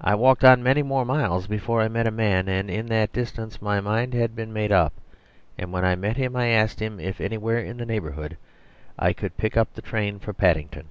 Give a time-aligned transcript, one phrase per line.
[0.00, 3.60] I walked on many more miles before I met a man, and in that distance
[3.60, 4.94] my mind had been made up;
[5.58, 8.38] and when I met him I asked him if anywhere in the neighbourhood
[8.98, 10.86] I could pick up the train for Paddington.